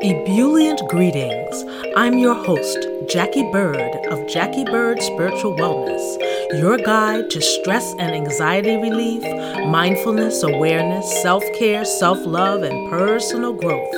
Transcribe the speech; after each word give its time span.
Ebullient 0.00 0.80
greetings. 0.88 1.64
I'm 1.96 2.18
your 2.18 2.34
host, 2.34 2.86
Jackie 3.08 3.50
Bird 3.50 3.96
of 4.12 4.28
Jackie 4.28 4.64
Bird 4.64 5.02
Spiritual 5.02 5.56
Wellness, 5.56 6.60
your 6.60 6.78
guide 6.78 7.30
to 7.30 7.40
stress 7.40 7.96
and 7.98 8.14
anxiety 8.14 8.76
relief, 8.76 9.24
mindfulness, 9.66 10.44
awareness, 10.44 11.20
self 11.20 11.42
care, 11.58 11.84
self 11.84 12.24
love, 12.24 12.62
and 12.62 12.88
personal 12.88 13.52
growth. 13.52 13.90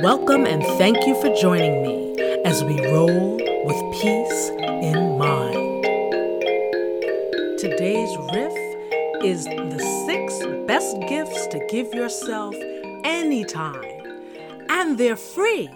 Welcome 0.00 0.46
and 0.46 0.62
thank 0.78 1.04
you 1.08 1.20
for 1.20 1.34
joining 1.34 1.82
me 1.82 2.14
as 2.44 2.62
we 2.62 2.80
roll 2.86 3.34
with 3.34 4.00
peace 4.00 4.48
in 4.60 5.18
mind. 5.18 5.82
Today's 7.58 8.16
riff 8.32 9.24
is 9.24 9.44
the 9.46 10.04
six 10.06 10.38
best 10.68 10.96
gifts 11.08 11.48
to 11.48 11.58
give 11.68 11.92
yourself 11.92 12.54
anytime 13.02 13.91
and 14.92 15.00
they're 15.00 15.16
free. 15.16 15.70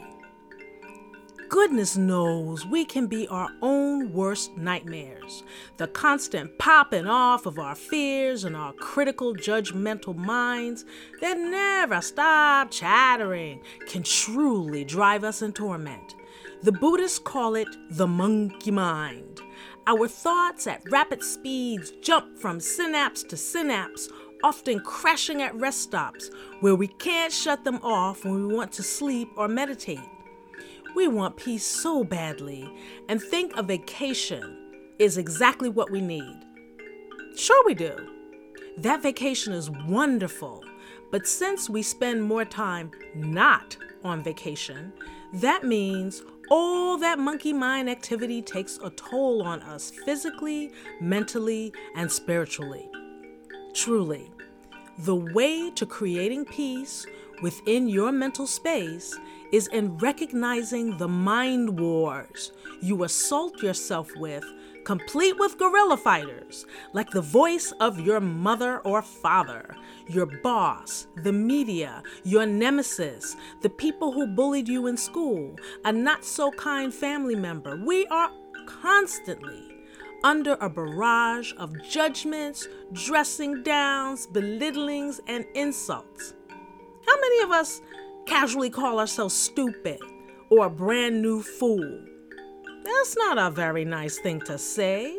Goodness 1.48 1.96
knows 1.96 2.66
we 2.66 2.84
can 2.84 3.06
be 3.06 3.26
our 3.28 3.48
own 3.62 4.12
worst 4.12 4.58
nightmares. 4.58 5.42
The 5.78 5.88
constant 5.88 6.58
popping 6.58 7.06
off 7.06 7.46
of 7.46 7.58
our 7.58 7.74
fears 7.74 8.44
and 8.44 8.54
our 8.54 8.74
critical, 8.74 9.32
judgmental 9.34 10.14
minds 10.14 10.84
that 11.22 11.38
never 11.38 12.02
stop 12.02 12.70
chattering 12.70 13.62
can 13.86 14.02
truly 14.02 14.84
drive 14.84 15.24
us 15.24 15.40
in 15.40 15.54
torment. 15.54 16.14
The 16.62 16.72
Buddhists 16.72 17.18
call 17.18 17.54
it 17.54 17.68
the 17.88 18.06
monkey 18.06 18.70
mind. 18.70 19.40
Our 19.86 20.08
thoughts 20.08 20.66
at 20.66 20.82
rapid 20.90 21.22
speeds 21.22 21.90
jump 22.02 22.38
from 22.38 22.60
synapse 22.60 23.22
to 23.22 23.36
synapse 23.38 24.10
often 24.42 24.80
crashing 24.80 25.42
at 25.42 25.54
rest 25.54 25.82
stops 25.82 26.30
where 26.60 26.74
we 26.74 26.88
can't 26.88 27.32
shut 27.32 27.64
them 27.64 27.80
off 27.82 28.24
when 28.24 28.46
we 28.46 28.54
want 28.54 28.72
to 28.72 28.82
sleep 28.82 29.30
or 29.36 29.48
meditate. 29.48 30.00
We 30.94 31.08
want 31.08 31.36
peace 31.36 31.66
so 31.66 32.04
badly 32.04 32.68
and 33.08 33.20
think 33.20 33.56
a 33.56 33.62
vacation 33.62 34.56
is 34.98 35.18
exactly 35.18 35.68
what 35.68 35.90
we 35.90 36.00
need. 36.00 36.42
Sure, 37.36 37.62
we 37.66 37.74
do. 37.74 37.94
That 38.78 39.02
vacation 39.02 39.52
is 39.52 39.70
wonderful, 39.70 40.64
but 41.10 41.26
since 41.26 41.68
we 41.68 41.82
spend 41.82 42.22
more 42.22 42.44
time 42.44 42.90
not 43.14 43.76
on 44.04 44.22
vacation, 44.22 44.92
that 45.34 45.64
means 45.64 46.22
all 46.50 46.96
that 46.98 47.18
monkey 47.18 47.52
mind 47.52 47.90
activity 47.90 48.40
takes 48.40 48.78
a 48.82 48.90
toll 48.90 49.42
on 49.42 49.60
us 49.62 49.90
physically, 50.04 50.72
mentally, 51.00 51.72
and 51.94 52.10
spiritually. 52.10 52.88
Truly, 53.76 54.30
the 55.00 55.14
way 55.14 55.70
to 55.72 55.84
creating 55.84 56.46
peace 56.46 57.06
within 57.42 57.86
your 57.86 58.10
mental 58.10 58.46
space 58.46 59.14
is 59.52 59.66
in 59.66 59.98
recognizing 59.98 60.96
the 60.96 61.08
mind 61.08 61.78
wars 61.78 62.52
you 62.80 63.04
assault 63.04 63.62
yourself 63.62 64.08
with, 64.16 64.42
complete 64.86 65.38
with 65.38 65.58
guerrilla 65.58 65.98
fighters, 65.98 66.64
like 66.94 67.10
the 67.10 67.20
voice 67.20 67.70
of 67.78 68.00
your 68.00 68.18
mother 68.18 68.78
or 68.78 69.02
father, 69.02 69.76
your 70.08 70.24
boss, 70.24 71.06
the 71.16 71.32
media, 71.32 72.02
your 72.24 72.46
nemesis, 72.46 73.36
the 73.60 73.68
people 73.68 74.10
who 74.10 74.26
bullied 74.26 74.68
you 74.68 74.86
in 74.86 74.96
school, 74.96 75.54
a 75.84 75.92
not 75.92 76.24
so 76.24 76.50
kind 76.52 76.94
family 76.94 77.36
member. 77.36 77.76
We 77.76 78.06
are 78.06 78.30
constantly 78.64 79.75
under 80.24 80.54
a 80.54 80.68
barrage 80.68 81.52
of 81.58 81.72
judgments, 81.82 82.68
dressing 82.92 83.62
downs, 83.62 84.26
belittlings, 84.26 85.20
and 85.26 85.44
insults. 85.54 86.34
How 87.06 87.14
many 87.20 87.42
of 87.42 87.50
us 87.50 87.80
casually 88.26 88.70
call 88.70 88.98
ourselves 88.98 89.34
stupid 89.34 90.00
or 90.50 90.66
a 90.66 90.70
brand 90.70 91.22
new 91.22 91.42
fool? 91.42 92.04
That's 92.84 93.16
not 93.16 93.38
a 93.38 93.50
very 93.50 93.84
nice 93.84 94.18
thing 94.18 94.40
to 94.42 94.58
say. 94.58 95.16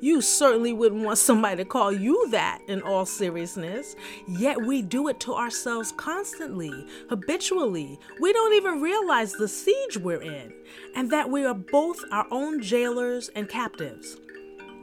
You 0.00 0.20
certainly 0.20 0.72
wouldn't 0.72 1.04
want 1.04 1.18
somebody 1.18 1.56
to 1.56 1.64
call 1.64 1.92
you 1.92 2.28
that 2.30 2.60
in 2.68 2.82
all 2.82 3.06
seriousness. 3.06 3.96
Yet 4.26 4.60
we 4.64 4.82
do 4.82 5.08
it 5.08 5.20
to 5.20 5.34
ourselves 5.34 5.92
constantly, 5.96 6.86
habitually. 7.08 7.98
We 8.20 8.32
don't 8.32 8.54
even 8.54 8.80
realize 8.80 9.32
the 9.32 9.48
siege 9.48 9.98
we're 9.98 10.22
in, 10.22 10.52
and 10.94 11.10
that 11.10 11.30
we 11.30 11.44
are 11.44 11.54
both 11.54 12.02
our 12.10 12.26
own 12.30 12.60
jailers 12.60 13.30
and 13.34 13.48
captives. 13.48 14.16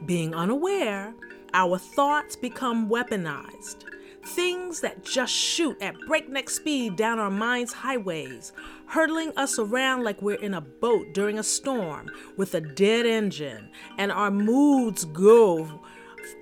Being 0.06 0.36
unaware, 0.36 1.14
our 1.52 1.78
thoughts 1.78 2.36
become 2.36 2.88
weaponized. 2.88 3.84
Things 4.24 4.80
that 4.80 5.04
just 5.04 5.32
shoot 5.32 5.80
at 5.82 5.96
breakneck 6.06 6.48
speed 6.48 6.96
down 6.96 7.18
our 7.18 7.30
mind's 7.30 7.72
highways, 7.72 8.52
hurtling 8.86 9.32
us 9.36 9.58
around 9.58 10.04
like 10.04 10.22
we're 10.22 10.34
in 10.34 10.54
a 10.54 10.60
boat 10.60 11.12
during 11.12 11.40
a 11.40 11.42
storm 11.42 12.08
with 12.36 12.54
a 12.54 12.60
dead 12.60 13.04
engine, 13.04 13.68
and 13.98 14.12
our 14.12 14.30
moods 14.30 15.04
go 15.06 15.80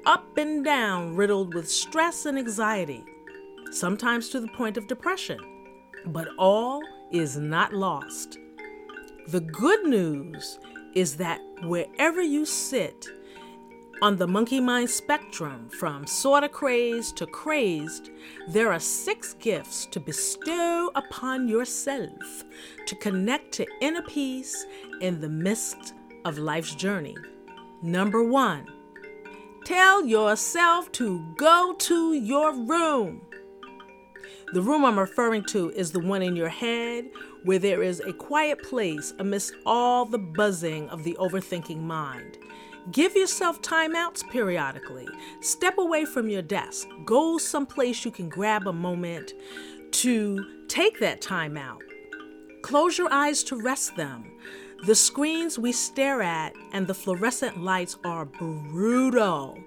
up 0.04 0.36
and 0.36 0.64
down, 0.64 1.14
riddled 1.16 1.54
with 1.54 1.70
stress 1.70 2.26
and 2.26 2.38
anxiety, 2.38 3.04
sometimes 3.70 4.28
to 4.28 4.40
the 4.40 4.48
point 4.48 4.76
of 4.76 4.88
depression. 4.88 5.38
But 6.06 6.28
all 6.38 6.82
is 7.12 7.38
not 7.38 7.72
lost. 7.72 8.38
The 9.28 9.40
good 9.40 9.86
news 9.86 10.58
is 10.94 11.16
that 11.16 11.40
wherever 11.62 12.20
you 12.22 12.44
sit, 12.44 13.08
on 14.04 14.18
the 14.18 14.26
monkey 14.26 14.60
mind 14.60 14.90
spectrum, 14.90 15.66
from 15.70 16.06
sorta 16.06 16.46
crazed 16.46 17.16
to 17.16 17.26
crazed, 17.26 18.10
there 18.46 18.70
are 18.70 18.78
six 18.78 19.32
gifts 19.32 19.86
to 19.86 19.98
bestow 19.98 20.90
upon 20.94 21.48
yourself 21.48 22.44
to 22.84 22.94
connect 22.96 23.50
to 23.50 23.66
inner 23.80 24.02
peace 24.02 24.66
in 25.00 25.22
the 25.22 25.28
midst 25.30 25.94
of 26.26 26.36
life's 26.36 26.74
journey. 26.74 27.16
Number 27.80 28.22
one, 28.22 28.66
tell 29.64 30.04
yourself 30.04 30.92
to 30.92 31.24
go 31.38 31.74
to 31.78 32.12
your 32.12 32.54
room. 32.54 33.22
The 34.52 34.60
room 34.60 34.84
I'm 34.84 34.98
referring 34.98 35.44
to 35.44 35.70
is 35.70 35.92
the 35.92 36.00
one 36.00 36.20
in 36.20 36.36
your 36.36 36.50
head 36.50 37.06
where 37.44 37.58
there 37.58 37.82
is 37.82 38.00
a 38.00 38.12
quiet 38.12 38.62
place 38.64 39.14
amidst 39.18 39.54
all 39.64 40.04
the 40.04 40.18
buzzing 40.18 40.90
of 40.90 41.04
the 41.04 41.16
overthinking 41.18 41.80
mind. 41.80 42.36
Give 42.92 43.16
yourself 43.16 43.62
timeouts 43.62 44.28
periodically. 44.28 45.08
Step 45.40 45.78
away 45.78 46.04
from 46.04 46.28
your 46.28 46.42
desk. 46.42 46.86
Go 47.06 47.38
someplace 47.38 48.04
you 48.04 48.10
can 48.10 48.28
grab 48.28 48.66
a 48.66 48.72
moment 48.74 49.32
to 49.92 50.66
take 50.68 51.00
that 51.00 51.22
time 51.22 51.56
out. 51.56 51.82
Close 52.60 52.98
your 52.98 53.10
eyes 53.10 53.42
to 53.44 53.60
rest 53.60 53.96
them. 53.96 54.30
The 54.84 54.94
screens 54.94 55.58
we 55.58 55.72
stare 55.72 56.20
at 56.20 56.52
and 56.72 56.86
the 56.86 56.92
fluorescent 56.92 57.58
lights 57.58 57.96
are 58.04 58.26
brutal. 58.26 59.58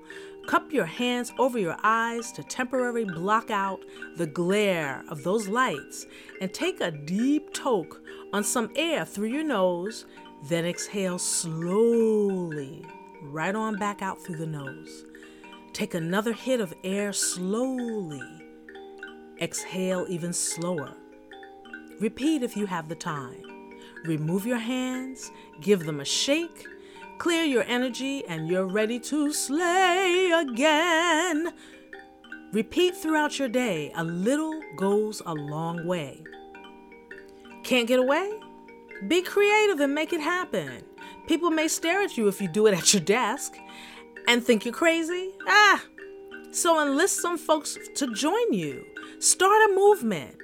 Cup 0.46 0.72
your 0.72 0.86
hands 0.86 1.34
over 1.40 1.58
your 1.58 1.78
eyes 1.82 2.32
to 2.34 2.44
temporarily 2.44 3.06
block 3.06 3.50
out 3.50 3.80
the 4.18 4.28
glare 4.28 5.04
of 5.10 5.24
those 5.24 5.48
lights 5.48 6.06
and 6.40 6.54
take 6.54 6.82
a 6.82 6.92
deep 6.92 7.52
toke 7.52 8.00
on 8.32 8.44
some 8.44 8.70
air 8.76 9.06
through 9.06 9.30
your 9.30 9.44
nose, 9.44 10.06
then 10.44 10.66
exhale 10.66 11.18
slowly 11.18 12.86
right 13.22 13.56
on 13.56 13.78
back 13.78 14.02
out 14.02 14.22
through 14.22 14.38
the 14.38 14.48
nose. 14.48 15.06
Take 15.74 15.94
another 15.94 16.34
hit 16.34 16.60
of 16.60 16.74
air 16.84 17.14
slowly. 17.14 18.22
Exhale 19.40 20.06
even 20.10 20.34
slower. 20.34 20.94
Repeat 22.00 22.44
if 22.44 22.56
you 22.58 22.66
have 22.66 22.90
the 22.90 22.96
time. 22.96 23.44
Remove 24.06 24.46
your 24.46 24.58
hands, 24.58 25.32
give 25.62 25.86
them 25.86 26.00
a 26.00 26.06
shake, 26.06 26.66
clear 27.18 27.44
your 27.44 27.64
energy, 27.64 28.26
and 28.28 28.48
you're 28.48 28.68
ready 28.68 29.00
to 29.00 29.34
slay 29.34 30.32
again. 30.32 31.54
Repeat 32.54 32.96
throughout 32.96 33.38
your 33.40 33.50
day. 33.50 33.92
A 33.96 34.04
little 34.04 34.62
goes 34.78 35.22
a 35.26 35.34
long 35.34 35.86
way. 35.86 36.24
Can't 37.64 37.88
get 37.88 38.00
away? 38.00 38.32
Be 39.08 39.22
creative 39.22 39.80
and 39.80 39.94
make 39.94 40.14
it 40.14 40.22
happen. 40.22 40.84
People 41.28 41.52
may 41.52 41.68
stare 41.68 42.02
at 42.02 42.18
you 42.18 42.28
if 42.28 42.42
you 42.42 42.48
do 42.48 42.68
it 42.68 42.74
at 42.74 42.94
your 42.94 43.04
desk 43.04 43.58
and 44.28 44.44
think 44.44 44.66
you're 44.66 44.74
crazy. 44.74 45.32
Ah, 45.48 45.84
so 46.52 46.82
enlist 46.82 47.22
some 47.22 47.38
folks 47.38 47.78
to 47.96 48.14
join 48.14 48.54
you. 48.54 48.86
Start 49.20 49.70
a 49.70 49.76
movement. 49.76 50.38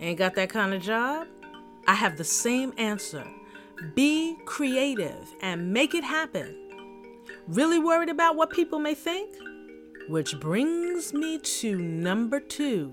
Ain't 0.00 0.18
got 0.18 0.34
that 0.34 0.50
kind 0.50 0.74
of 0.74 0.82
job? 0.82 1.28
I 1.86 1.94
have 1.94 2.16
the 2.16 2.24
same 2.24 2.72
answer. 2.76 3.24
Be 3.94 4.36
creative 4.44 5.32
and 5.40 5.72
make 5.72 5.94
it 5.94 6.02
happen. 6.04 6.56
Really 7.46 7.78
worried 7.78 8.08
about 8.08 8.36
what 8.36 8.50
people 8.50 8.80
may 8.80 8.94
think? 8.94 9.30
Which 10.08 10.38
brings 10.40 11.12
me 11.12 11.38
to 11.38 11.78
number 11.78 12.40
two. 12.40 12.92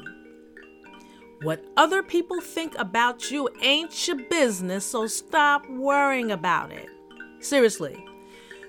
What 1.41 1.65
other 1.77 2.03
people 2.03 2.39
think 2.41 2.74
about 2.77 3.31
you 3.31 3.50
ain't 3.62 4.07
your 4.07 4.18
business, 4.30 4.85
so 4.85 5.07
stop 5.07 5.68
worrying 5.69 6.31
about 6.31 6.71
it. 6.71 6.88
Seriously, 7.44 8.01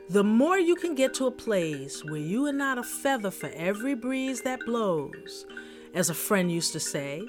the 0.09 0.25
more 0.25 0.59
you 0.59 0.75
can 0.75 0.97
get 0.97 1.15
to 1.15 1.27
a 1.27 1.31
place 1.31 2.05
where 2.05 2.17
you 2.17 2.45
are 2.47 2.53
not 2.53 2.77
a 2.77 2.83
feather 2.83 3.31
for 3.31 3.49
every 3.51 3.95
breeze 3.95 4.41
that 4.41 4.59
blows, 4.67 5.47
as 5.95 6.11
a 6.11 6.15
friend 6.15 6.51
used 6.51 6.73
to 6.73 6.81
say, 6.81 7.23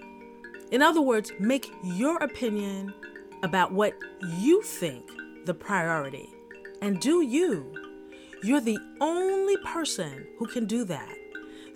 In 0.71 0.81
other 0.81 1.01
words, 1.01 1.31
make 1.39 1.71
your 1.83 2.17
opinion 2.17 2.95
about 3.43 3.71
what 3.71 3.93
you 4.39 4.63
think 4.63 5.07
the 5.45 5.53
priority. 5.53 6.33
And 6.81 6.99
do 6.99 7.21
you. 7.21 7.71
You're 8.41 8.59
the 8.59 8.79
only 8.99 9.57
person 9.57 10.25
who 10.39 10.47
can 10.47 10.65
do 10.65 10.83
that. 10.85 11.15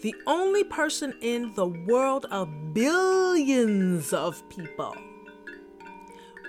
The 0.01 0.15
only 0.25 0.63
person 0.63 1.13
in 1.21 1.53
the 1.53 1.67
world 1.67 2.25
of 2.31 2.73
billions 2.73 4.13
of 4.13 4.41
people. 4.49 4.95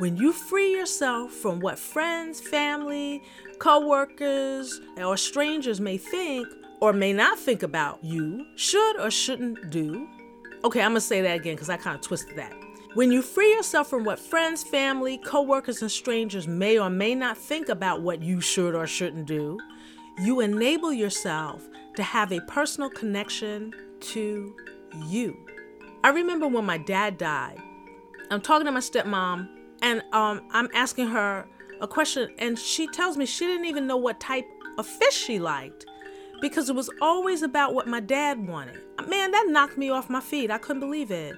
When 0.00 0.16
you 0.16 0.32
free 0.32 0.72
yourself 0.72 1.30
from 1.30 1.60
what 1.60 1.78
friends, 1.78 2.40
family, 2.40 3.22
coworkers, 3.58 4.80
or 4.96 5.18
strangers 5.18 5.78
may 5.78 5.98
think 5.98 6.48
or 6.80 6.94
may 6.94 7.12
not 7.12 7.38
think 7.38 7.62
about 7.62 8.02
you, 8.02 8.46
should 8.56 8.98
or 8.98 9.10
shouldn't 9.10 9.68
do. 9.68 10.08
Okay, 10.64 10.80
I'm 10.80 10.92
gonna 10.92 11.02
say 11.02 11.20
that 11.20 11.36
again 11.36 11.54
because 11.54 11.68
I 11.68 11.76
kind 11.76 11.96
of 11.96 12.00
twisted 12.00 12.34
that. 12.36 12.54
When 12.94 13.12
you 13.12 13.20
free 13.20 13.52
yourself 13.52 13.90
from 13.90 14.04
what 14.04 14.18
friends, 14.18 14.62
family, 14.62 15.18
coworkers, 15.18 15.82
and 15.82 15.90
strangers 15.90 16.48
may 16.48 16.78
or 16.78 16.88
may 16.88 17.14
not 17.14 17.36
think 17.36 17.68
about 17.68 18.00
what 18.00 18.22
you 18.22 18.40
should 18.40 18.74
or 18.74 18.86
shouldn't 18.86 19.26
do, 19.26 19.58
you 20.22 20.40
enable 20.40 20.94
yourself 20.94 21.68
to 21.96 22.02
have 22.02 22.32
a 22.32 22.40
personal 22.48 22.88
connection 22.88 23.74
to 24.00 24.56
you. 25.08 25.36
I 26.02 26.08
remember 26.08 26.48
when 26.48 26.64
my 26.64 26.78
dad 26.78 27.18
died, 27.18 27.58
I'm 28.30 28.40
talking 28.40 28.64
to 28.64 28.72
my 28.72 28.80
stepmom 28.80 29.59
and 29.82 30.02
um, 30.12 30.42
I'm 30.50 30.68
asking 30.74 31.08
her 31.08 31.46
a 31.80 31.88
question, 31.88 32.34
and 32.38 32.58
she 32.58 32.86
tells 32.88 33.16
me 33.16 33.26
she 33.26 33.46
didn't 33.46 33.66
even 33.66 33.86
know 33.86 33.96
what 33.96 34.20
type 34.20 34.46
of 34.78 34.86
fish 34.86 35.14
she 35.14 35.38
liked 35.38 35.86
because 36.40 36.68
it 36.68 36.74
was 36.74 36.90
always 37.00 37.42
about 37.42 37.74
what 37.74 37.86
my 37.86 38.00
dad 38.00 38.46
wanted. 38.46 38.80
Man, 39.08 39.30
that 39.30 39.46
knocked 39.48 39.76
me 39.76 39.90
off 39.90 40.10
my 40.10 40.20
feet. 40.20 40.50
I 40.50 40.58
couldn't 40.58 40.80
believe 40.80 41.10
it. 41.10 41.36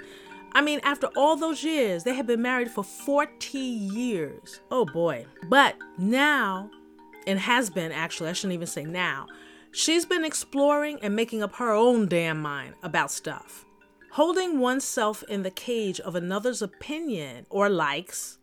I 0.54 0.60
mean, 0.60 0.80
after 0.84 1.08
all 1.16 1.36
those 1.36 1.64
years, 1.64 2.04
they 2.04 2.14
had 2.14 2.26
been 2.26 2.42
married 2.42 2.70
for 2.70 2.84
40 2.84 3.58
years. 3.58 4.60
Oh 4.70 4.84
boy. 4.84 5.26
But 5.48 5.76
now, 5.98 6.70
and 7.26 7.38
has 7.38 7.70
been 7.70 7.90
actually, 7.90 8.30
I 8.30 8.32
shouldn't 8.34 8.54
even 8.54 8.66
say 8.66 8.84
now, 8.84 9.26
she's 9.70 10.04
been 10.04 10.24
exploring 10.24 10.98
and 11.02 11.16
making 11.16 11.42
up 11.42 11.54
her 11.56 11.72
own 11.72 12.06
damn 12.06 12.40
mind 12.40 12.74
about 12.82 13.10
stuff. 13.10 13.64
Holding 14.16 14.58
oneself 14.58 15.24
in 15.26 15.42
the 15.42 15.50
cage 15.50 15.98
of 15.98 16.14
another's 16.14 16.60
opinion 16.60 17.46
or 17.48 17.70
likes, 17.70 18.36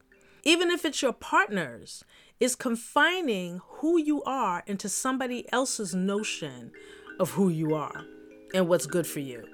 even 0.44 0.72
if 0.72 0.84
it's 0.84 1.04
your 1.04 1.14
partner's, 1.14 2.04
is 2.40 2.56
confining 2.56 3.62
who 3.64 4.00
you 4.00 4.24
are 4.24 4.64
into 4.66 4.90
somebody 4.90 5.46
else's 5.54 5.94
notion 5.94 6.72
of 7.20 7.30
who 7.30 7.50
you 7.50 7.76
are 7.76 8.04
and 8.52 8.68
what's 8.68 8.88
good 8.88 9.06
for 9.06 9.20
you. 9.20 9.46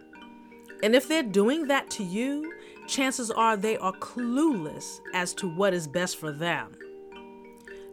And 0.81 0.95
if 0.95 1.09
they're 1.09 1.21
doing 1.21 1.67
that 1.67 1.89
to 1.91 2.03
you, 2.05 2.49
chances 2.87 3.29
are 3.29 3.57
they 3.57 3.75
are 3.75 3.91
clueless 3.91 5.01
as 5.13 5.33
to 5.33 5.49
what 5.49 5.73
is 5.73 5.85
best 5.85 6.15
for 6.15 6.31
them. 6.31 6.77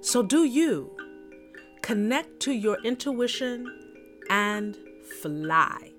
So, 0.00 0.22
do 0.22 0.44
you 0.44 0.96
connect 1.82 2.38
to 2.42 2.52
your 2.52 2.78
intuition 2.84 3.66
and 4.30 4.78
fly? 5.20 5.90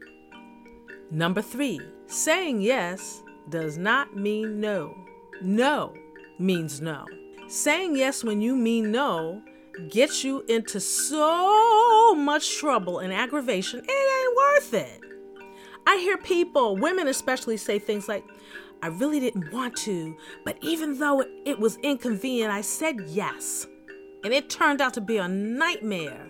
Number 1.12 1.42
three, 1.42 1.80
saying 2.14 2.62
yes 2.62 3.24
does 3.50 3.78
not 3.78 4.16
mean 4.16 4.60
no. 4.60 4.96
No 5.42 5.94
means 6.40 6.82
no. 6.82 7.06
Saying 7.48 7.96
yes 7.96 8.24
when 8.24 8.42
you 8.42 8.56
mean 8.56 8.92
no 8.92 9.42
gets 9.90 10.24
you 10.24 10.44
into 10.48 10.80
so 10.80 12.14
much 12.16 12.58
trouble 12.58 13.00
and 13.00 13.12
aggravation, 13.12 13.80
it 13.80 13.90
ain't 13.90 14.36
worth 14.36 14.74
it. 14.74 15.00
I 15.86 15.98
hear 15.98 16.18
people, 16.18 16.78
women 16.78 17.08
especially, 17.08 17.58
say 17.58 17.80
things 17.80 18.08
like, 18.08 18.24
I 18.82 18.88
really 18.88 19.20
didn't 19.20 19.52
want 19.52 19.76
to, 19.78 20.16
but 20.46 20.58
even 20.62 21.00
though 21.00 21.24
it 21.46 21.60
was 21.60 21.78
inconvenient, 21.78 22.52
I 22.52 22.62
said 22.62 23.02
yes. 23.08 23.66
And 24.24 24.34
it 24.34 24.50
turned 24.50 24.82
out 24.82 24.94
to 24.94 25.02
be 25.02 25.18
a 25.18 25.28
nightmare. 25.28 26.30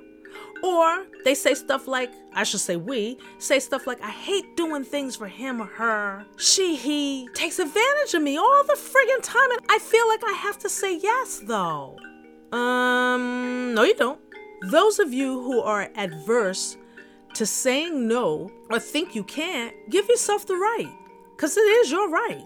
Or 0.64 1.06
they 1.26 1.36
say 1.36 1.54
stuff 1.56 1.88
like, 1.90 2.10
I 2.34 2.46
should 2.46 2.62
say 2.62 2.78
we, 2.78 3.20
say 3.38 3.60
stuff 3.60 3.86
like, 3.86 4.02
I 4.02 4.10
hate 4.10 4.56
doing 4.56 4.86
things 4.86 5.16
for 5.16 5.28
him 5.28 5.62
or 5.62 5.66
her. 5.66 6.26
She, 6.38 6.78
he 6.78 7.28
takes 7.34 7.60
advantage 7.60 8.14
of 8.14 8.22
me 8.22 8.38
all 8.38 8.64
the 8.66 8.76
friggin' 8.76 9.22
time, 9.22 9.52
and 9.52 9.60
I 9.70 9.78
feel 9.80 10.08
like 10.08 10.24
I 10.24 10.32
have 10.32 10.58
to 10.60 10.70
say 10.70 10.98
yes, 10.98 11.42
though. 11.46 11.98
Um, 12.54 13.74
no, 13.74 13.84
you 13.84 13.96
don't. 13.96 14.22
Those 14.72 15.00
of 15.00 15.14
you 15.14 15.44
who 15.44 15.60
are 15.60 15.92
adverse 15.96 16.78
to 17.34 17.46
saying 17.46 18.08
no 18.08 18.50
or 18.70 18.80
think 18.80 19.16
you 19.16 19.24
can't, 19.26 19.76
give 19.90 20.08
yourself 20.08 20.48
the 20.48 20.56
right, 20.56 20.94
because 21.36 21.58
it 21.58 21.62
is 21.62 21.92
your 21.92 22.10
right. 22.10 22.46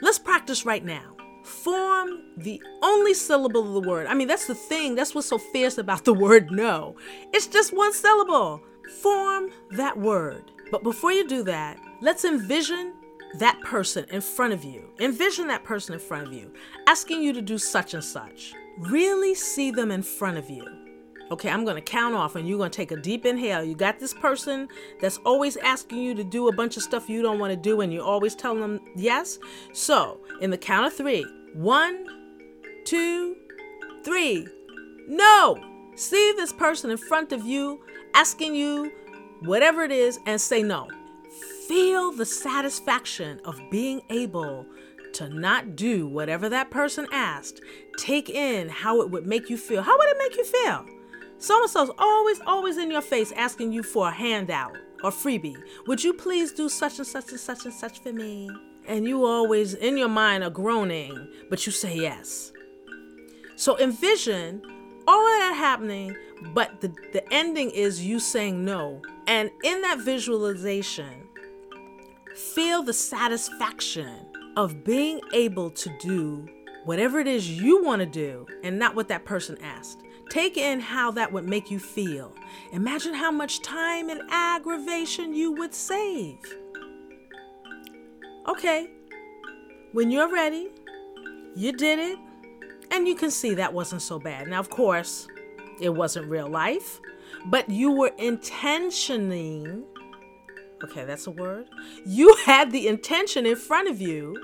Let's 0.00 0.18
practice 0.18 0.66
right 0.66 0.84
now. 0.84 1.15
Form 1.46 2.22
the 2.36 2.60
only 2.82 3.14
syllable 3.14 3.68
of 3.68 3.82
the 3.82 3.88
word. 3.88 4.08
I 4.08 4.14
mean, 4.14 4.26
that's 4.26 4.48
the 4.48 4.54
thing. 4.54 4.96
That's 4.96 5.14
what's 5.14 5.28
so 5.28 5.38
fierce 5.38 5.78
about 5.78 6.04
the 6.04 6.12
word 6.12 6.50
no. 6.50 6.96
It's 7.32 7.46
just 7.46 7.72
one 7.72 7.92
syllable. 7.92 8.60
Form 9.00 9.50
that 9.70 9.96
word. 9.96 10.50
But 10.72 10.82
before 10.82 11.12
you 11.12 11.26
do 11.28 11.44
that, 11.44 11.78
let's 12.00 12.24
envision 12.24 12.94
that 13.38 13.60
person 13.60 14.06
in 14.10 14.20
front 14.20 14.54
of 14.54 14.64
you. 14.64 14.90
Envision 14.98 15.46
that 15.46 15.62
person 15.62 15.94
in 15.94 16.00
front 16.00 16.26
of 16.26 16.32
you, 16.32 16.52
asking 16.88 17.22
you 17.22 17.32
to 17.32 17.42
do 17.42 17.58
such 17.58 17.94
and 17.94 18.02
such. 18.02 18.52
Really 18.78 19.34
see 19.36 19.70
them 19.70 19.92
in 19.92 20.02
front 20.02 20.38
of 20.38 20.50
you. 20.50 20.85
Okay, 21.28 21.50
I'm 21.50 21.64
going 21.64 21.76
to 21.76 21.82
count 21.82 22.14
off 22.14 22.36
and 22.36 22.48
you're 22.48 22.58
going 22.58 22.70
to 22.70 22.76
take 22.76 22.92
a 22.92 22.96
deep 22.96 23.26
inhale. 23.26 23.64
You 23.64 23.74
got 23.74 23.98
this 23.98 24.14
person 24.14 24.68
that's 25.00 25.18
always 25.18 25.56
asking 25.56 25.98
you 25.98 26.14
to 26.14 26.22
do 26.22 26.46
a 26.48 26.52
bunch 26.52 26.76
of 26.76 26.84
stuff 26.84 27.08
you 27.08 27.20
don't 27.20 27.40
want 27.40 27.50
to 27.50 27.56
do 27.56 27.80
and 27.80 27.92
you're 27.92 28.04
always 28.04 28.36
telling 28.36 28.60
them 28.60 28.80
yes. 28.94 29.38
So, 29.72 30.20
in 30.40 30.50
the 30.50 30.58
count 30.58 30.86
of 30.86 30.92
three, 30.92 31.26
one, 31.52 32.06
two, 32.84 33.36
three. 34.04 34.46
No! 35.08 35.58
See 35.96 36.32
this 36.36 36.52
person 36.52 36.90
in 36.90 36.96
front 36.96 37.32
of 37.32 37.44
you 37.44 37.80
asking 38.14 38.54
you 38.54 38.92
whatever 39.40 39.82
it 39.82 39.90
is 39.90 40.20
and 40.26 40.40
say 40.40 40.62
no. 40.62 40.88
Feel 41.66 42.12
the 42.12 42.24
satisfaction 42.24 43.40
of 43.44 43.60
being 43.70 44.00
able 44.10 44.64
to 45.14 45.28
not 45.28 45.74
do 45.74 46.06
whatever 46.06 46.48
that 46.50 46.70
person 46.70 47.06
asked. 47.10 47.60
Take 47.98 48.30
in 48.30 48.68
how 48.68 49.00
it 49.00 49.10
would 49.10 49.26
make 49.26 49.50
you 49.50 49.56
feel. 49.56 49.82
How 49.82 49.98
would 49.98 50.08
it 50.08 50.18
make 50.18 50.36
you 50.36 50.44
feel? 50.44 50.86
So 51.46 51.62
and 51.62 51.70
so's 51.70 51.90
always, 51.96 52.40
always 52.44 52.76
in 52.76 52.90
your 52.90 53.00
face 53.00 53.30
asking 53.30 53.70
you 53.70 53.84
for 53.84 54.08
a 54.08 54.10
handout 54.10 54.76
or 55.04 55.12
freebie. 55.12 55.56
Would 55.86 56.02
you 56.02 56.12
please 56.12 56.50
do 56.50 56.68
such 56.68 56.98
and 56.98 57.06
such 57.06 57.30
and 57.30 57.38
such 57.38 57.64
and 57.64 57.72
such 57.72 58.00
for 58.00 58.12
me? 58.12 58.50
And 58.88 59.06
you 59.06 59.24
always, 59.24 59.74
in 59.74 59.96
your 59.96 60.08
mind, 60.08 60.42
are 60.42 60.50
groaning, 60.50 61.32
but 61.48 61.64
you 61.64 61.70
say 61.70 61.94
yes. 61.98 62.50
So 63.54 63.78
envision 63.78 64.60
all 65.06 65.20
of 65.20 65.38
that 65.38 65.54
happening, 65.56 66.16
but 66.52 66.80
the, 66.80 66.88
the 67.12 67.22
ending 67.32 67.70
is 67.70 68.04
you 68.04 68.18
saying 68.18 68.64
no. 68.64 69.00
And 69.28 69.48
in 69.62 69.82
that 69.82 70.00
visualization, 70.00 71.28
feel 72.34 72.82
the 72.82 72.92
satisfaction 72.92 74.26
of 74.56 74.82
being 74.82 75.20
able 75.32 75.70
to 75.70 75.96
do 76.00 76.48
whatever 76.86 77.20
it 77.20 77.28
is 77.28 77.48
you 77.48 77.84
want 77.84 78.00
to 78.00 78.06
do 78.06 78.48
and 78.64 78.80
not 78.80 78.96
what 78.96 79.06
that 79.06 79.24
person 79.24 79.56
asked. 79.62 80.02
Take 80.30 80.56
in 80.56 80.80
how 80.80 81.10
that 81.12 81.32
would 81.32 81.48
make 81.48 81.70
you 81.70 81.78
feel. 81.78 82.34
Imagine 82.72 83.14
how 83.14 83.30
much 83.30 83.62
time 83.62 84.10
and 84.10 84.22
aggravation 84.30 85.34
you 85.34 85.52
would 85.52 85.74
save. 85.74 86.38
Okay, 88.48 88.88
when 89.92 90.10
you're 90.10 90.32
ready, 90.32 90.68
you 91.54 91.72
did 91.72 91.98
it, 91.98 92.18
and 92.90 93.08
you 93.08 93.14
can 93.14 93.30
see 93.30 93.54
that 93.54 93.72
wasn't 93.72 94.02
so 94.02 94.18
bad. 94.18 94.48
Now, 94.48 94.60
of 94.60 94.70
course, 94.70 95.26
it 95.80 95.90
wasn't 95.90 96.28
real 96.28 96.48
life, 96.48 97.00
but 97.46 97.68
you 97.68 97.90
were 97.92 98.12
intentioning. 98.18 99.84
Okay, 100.84 101.04
that's 101.04 101.26
a 101.26 101.30
word. 101.30 101.68
You 102.04 102.36
had 102.44 102.72
the 102.72 102.88
intention 102.88 103.46
in 103.46 103.56
front 103.56 103.88
of 103.88 104.00
you 104.00 104.36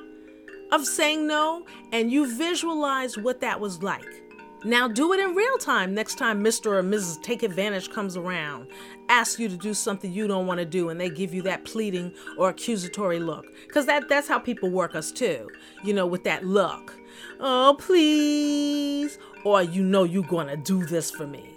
of 0.73 0.87
saying 0.87 1.27
no, 1.27 1.67
and 1.93 2.11
you 2.11 2.37
visualized 2.37 3.23
what 3.23 3.41
that 3.41 3.61
was 3.61 3.83
like. 3.83 4.22
Now 4.65 4.87
do 4.87 5.13
it 5.13 5.19
in 5.19 5.35
real 5.35 5.59
time 5.59 5.93
next 5.93 6.19
time 6.19 6.43
Mr. 6.43 6.67
or 6.67 6.83
Mrs. 6.83 7.21
Take 7.21 7.43
Advantage 7.43 7.91
comes 7.91 8.17
around, 8.17 8.69
asks 9.09 9.41
you 9.41 9.49
to 9.49 9.57
do 9.57 9.75
something 9.75 10.13
you 10.13 10.29
don't 10.29 10.47
want 10.47 10.59
to 10.59 10.65
do, 10.65 10.89
and 10.89 11.01
they 11.01 11.11
give 11.11 11.35
you 11.35 11.43
that 11.43 11.65
pleading 11.65 12.13
or 12.39 12.51
accusatory 12.51 13.19
look. 13.19 13.45
Because 13.67 13.87
that, 13.87 14.09
that's 14.09 14.29
how 14.29 14.39
people 14.39 14.71
work 14.71 14.95
us 14.95 15.11
too, 15.11 15.51
you 15.83 15.93
know, 15.93 16.07
with 16.07 16.23
that 16.25 16.45
look. 16.45 16.95
Oh, 17.41 17.75
please. 17.79 19.19
Or 19.45 19.63
you 19.63 19.83
know 19.83 20.05
you're 20.05 20.23
going 20.23 20.47
to 20.47 20.57
do 20.57 20.87
this 20.87 21.11
for 21.11 21.27
me. 21.27 21.51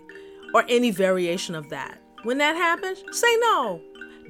Or 0.56 0.66
any 0.68 0.90
variation 0.90 1.54
of 1.54 1.70
that. 1.70 2.02
When 2.24 2.40
that 2.40 2.56
happens, 2.56 3.04
say 3.12 3.36
no. 3.38 3.82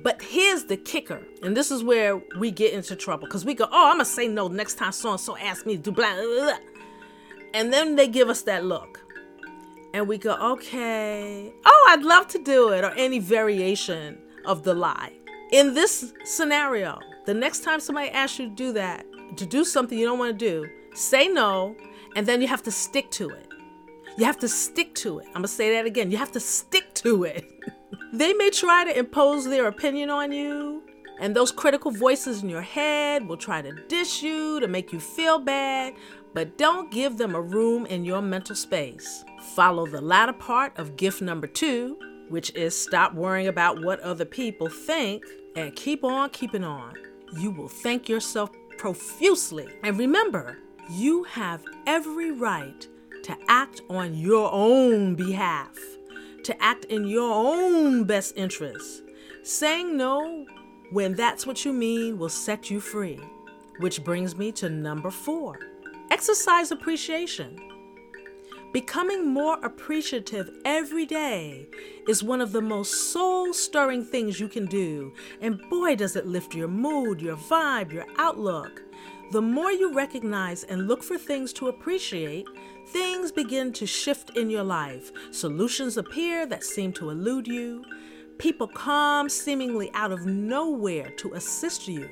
But 0.03 0.22
here's 0.22 0.65
the 0.65 0.75
kicker, 0.75 1.25
and 1.41 1.55
this 1.55 1.72
is 1.72 1.82
where 1.82 2.22
we 2.38 2.51
get 2.51 2.74
into 2.74 2.98
trouble 2.98 3.25
because 3.25 3.46
we 3.46 3.53
go, 3.53 3.65
oh, 3.72 3.88
I'm 3.88 3.94
gonna 3.94 4.05
say 4.05 4.27
no 4.27 4.50
next 4.50 4.75
time 4.75 4.91
so 4.91 5.12
and 5.12 5.20
so 5.20 5.38
asks 5.38 5.65
me 5.65 5.77
to 5.77 5.82
do 5.82 5.91
blah, 5.91 6.13
blah, 6.13 6.24
blah. 6.24 6.75
And 7.55 7.71
then 7.71 7.95
they 7.95 8.09
give 8.09 8.27
us 8.27 8.41
that 8.41 8.65
look. 8.65 9.01
And 9.93 10.09
we 10.09 10.17
go, 10.17 10.35
okay, 10.55 11.53
oh, 11.65 11.88
I'd 11.89 12.03
love 12.03 12.27
to 12.27 12.43
do 12.43 12.74
it, 12.74 12.83
or 12.83 12.91
any 12.97 13.19
variation 13.19 14.17
of 14.43 14.63
the 14.63 14.74
lie. 14.74 15.13
In 15.53 15.74
this 15.74 16.13
scenario, 16.25 17.00
the 17.25 17.33
next 17.33 17.63
time 17.63 17.79
somebody 17.79 18.09
asks 18.09 18.39
you 18.39 18.50
to 18.50 18.55
do 18.55 18.74
that, 18.74 19.05
to 19.38 19.45
do 19.45 19.63
something 19.63 19.97
you 19.97 20.05
don't 20.05 20.19
want 20.19 20.38
to 20.38 20.45
do, 20.45 20.69
say 20.95 21.29
no, 21.29 21.77
and 22.17 22.27
then 22.27 22.41
you 22.41 22.47
have 22.50 22.62
to 22.63 22.71
stick 22.71 23.09
to 23.12 23.29
it. 23.29 23.47
You 24.17 24.25
have 24.25 24.39
to 24.39 24.50
stick 24.50 24.93
to 24.95 25.19
it. 25.19 25.27
I'm 25.27 25.35
going 25.35 25.43
to 25.43 25.47
say 25.47 25.71
that 25.75 25.85
again. 25.85 26.12
You 26.12 26.17
have 26.17 26.33
to 26.33 26.41
stick 26.41 26.93
to 26.95 27.24
it. 27.24 27.50
they 28.13 28.33
may 28.33 28.50
try 28.50 28.83
to 28.83 29.00
impose 29.00 29.45
their 29.45 29.67
opinion 29.67 30.09
on 30.09 30.33
you, 30.33 30.83
and 31.21 31.33
those 31.33 31.53
critical 31.53 31.91
voices 31.91 32.43
in 32.43 32.50
your 32.50 32.62
head 32.62 33.25
will 33.25 33.38
try 33.38 33.62
to 33.62 33.71
dish 33.88 34.21
you 34.21 34.59
to 34.59 34.67
make 34.67 34.91
you 34.91 35.00
feel 35.00 35.39
bad, 35.39 35.93
but 36.35 36.57
don't 36.57 36.91
give 36.91 37.17
them 37.17 37.33
a 37.33 37.41
room 37.41 37.85
in 37.85 38.03
your 38.03 38.21
mental 38.21 38.57
space. 38.57 39.23
Follow 39.55 39.87
the 39.87 40.01
latter 40.01 40.33
part 40.33 40.77
of 40.77 40.97
gift 40.97 41.21
number 41.21 41.47
two, 41.47 41.97
which 42.27 42.53
is 42.55 42.77
stop 42.77 43.13
worrying 43.13 43.47
about 43.47 43.81
what 43.81 44.01
other 44.01 44.25
people 44.25 44.67
think 44.67 45.23
and 45.55 45.73
keep 45.77 46.03
on 46.03 46.29
keeping 46.31 46.65
on. 46.65 46.93
You 47.37 47.51
will 47.51 47.69
thank 47.69 48.09
yourself 48.09 48.49
profusely. 48.77 49.67
And 49.81 49.97
remember, 49.97 50.57
you 50.89 51.23
have 51.23 51.63
every 51.87 52.31
right 52.31 52.85
to 53.23 53.37
act 53.47 53.81
on 53.89 54.13
your 54.13 54.51
own 54.51 55.15
behalf, 55.15 55.77
to 56.43 56.61
act 56.61 56.83
in 56.85 57.07
your 57.07 57.33
own 57.33 58.03
best 58.03 58.33
interest. 58.35 59.03
Saying 59.43 59.95
no 59.95 60.45
when 60.91 61.13
that's 61.13 61.47
what 61.47 61.63
you 61.63 61.71
mean 61.71 62.17
will 62.17 62.27
set 62.27 62.69
you 62.69 62.81
free. 62.81 63.21
Which 63.79 64.03
brings 64.03 64.35
me 64.35 64.51
to 64.53 64.69
number 64.69 65.11
four 65.11 65.59
exercise 66.12 66.71
appreciation. 66.71 67.59
Becoming 68.74 69.29
more 69.29 69.57
appreciative 69.63 70.50
every 70.65 71.05
day 71.05 71.67
is 72.09 72.21
one 72.21 72.41
of 72.41 72.51
the 72.51 72.62
most 72.62 73.13
soul 73.13 73.53
stirring 73.53 74.03
things 74.03 74.39
you 74.39 74.50
can 74.50 74.65
do, 74.65 75.13
and 75.39 75.62
boy, 75.69 75.95
does 75.95 76.17
it 76.17 76.25
lift 76.27 76.53
your 76.53 76.67
mood, 76.67 77.21
your 77.21 77.38
vibe, 77.38 77.93
your 77.93 78.05
outlook. 78.17 78.83
The 79.31 79.41
more 79.41 79.71
you 79.71 79.93
recognize 79.93 80.63
and 80.63 80.88
look 80.88 81.03
for 81.03 81.17
things 81.17 81.53
to 81.53 81.69
appreciate, 81.69 82.47
things 82.88 83.31
begin 83.31 83.71
to 83.74 83.85
shift 83.85 84.38
in 84.38 84.50
your 84.50 84.63
life. 84.63 85.12
Solutions 85.31 85.97
appear 85.97 86.45
that 86.45 86.63
seem 86.63 86.91
to 86.93 87.09
elude 87.09 87.47
you. 87.47 87.83
People 88.38 88.67
come 88.67 89.29
seemingly 89.29 89.89
out 89.93 90.12
of 90.12 90.25
nowhere 90.25 91.09
to 91.12 91.33
assist 91.33 91.88
you. 91.88 92.09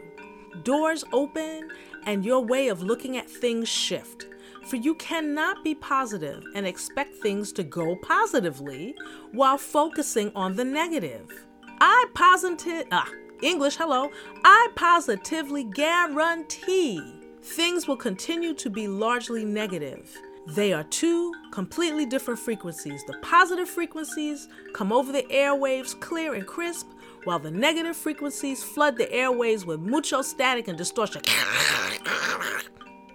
Doors 0.63 1.03
open, 1.11 1.69
and 2.05 2.25
your 2.25 2.41
way 2.41 2.67
of 2.67 2.81
looking 2.81 3.17
at 3.17 3.29
things 3.29 3.67
shift. 3.69 4.27
For 4.63 4.77
you 4.77 4.95
cannot 4.95 5.63
be 5.63 5.75
positive 5.75 6.43
and 6.55 6.65
expect 6.65 7.15
things 7.15 7.51
to 7.53 7.63
go 7.63 7.95
positively 7.97 8.95
while 9.31 9.57
focusing 9.57 10.31
on 10.35 10.55
the 10.55 10.63
negative. 10.63 11.45
I 11.81 12.05
positive 12.13 12.87
ah, 12.91 13.09
English, 13.41 13.75
hello. 13.75 14.09
I 14.45 14.69
positively 14.75 15.65
guarantee 15.65 17.01
things 17.41 17.87
will 17.87 17.97
continue 17.97 18.53
to 18.53 18.69
be 18.69 18.87
largely 18.87 19.43
negative. 19.43 20.17
They 20.47 20.73
are 20.73 20.83
two 20.83 21.33
completely 21.51 22.05
different 22.05 22.39
frequencies. 22.39 23.03
The 23.05 23.17
positive 23.21 23.69
frequencies 23.69 24.47
come 24.73 24.91
over 24.91 25.11
the 25.11 25.23
airwaves 25.23 25.97
clear 25.99 26.33
and 26.33 26.45
crisp, 26.45 26.87
while 27.23 27.39
the 27.39 27.51
negative 27.51 27.95
frequencies 27.95 28.63
flood 28.63 28.97
the 28.97 29.07
airwaves 29.07 29.65
with 29.65 29.79
mucho 29.79 30.21
static 30.21 30.67
and 30.67 30.77
distortion. 30.77 31.21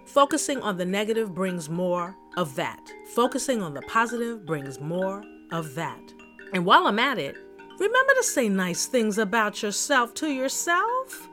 Focusing 0.05 0.61
on 0.61 0.77
the 0.77 0.85
negative 0.85 1.33
brings 1.33 1.69
more 1.69 2.15
of 2.35 2.55
that. 2.55 2.91
Focusing 3.13 3.61
on 3.61 3.73
the 3.73 3.81
positive 3.83 4.45
brings 4.45 4.79
more 4.79 5.23
of 5.51 5.75
that. 5.75 6.01
And 6.53 6.65
while 6.65 6.87
I'm 6.87 6.99
at 6.99 7.19
it, 7.19 7.35
remember 7.79 8.13
to 8.15 8.23
say 8.23 8.49
nice 8.49 8.85
things 8.87 9.17
about 9.17 9.61
yourself 9.61 10.13
to 10.15 10.27
yourself. 10.27 11.29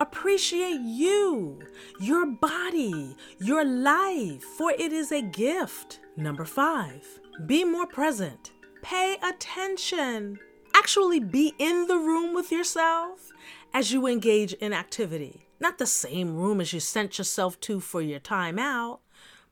Appreciate 0.00 0.80
you, 0.80 1.58
your 2.00 2.26
body, 2.26 3.16
your 3.38 3.64
life, 3.64 4.42
for 4.42 4.70
it 4.72 4.92
is 4.92 5.12
a 5.12 5.22
gift. 5.22 6.00
Number 6.16 6.44
five, 6.44 7.20
be 7.46 7.64
more 7.64 7.86
present. 7.86 8.52
Pay 8.82 9.16
attention. 9.22 10.38
Actually, 10.74 11.20
be 11.20 11.54
in 11.58 11.86
the 11.86 11.96
room 11.96 12.34
with 12.34 12.52
yourself 12.52 13.30
as 13.72 13.92
you 13.92 14.06
engage 14.06 14.52
in 14.54 14.72
activity. 14.72 15.45
Not 15.66 15.78
the 15.78 15.86
same 15.86 16.36
room 16.36 16.60
as 16.60 16.72
you 16.72 16.78
sent 16.78 17.18
yourself 17.18 17.58
to 17.62 17.80
for 17.80 18.00
your 18.00 18.20
time 18.20 18.56
out, 18.56 19.00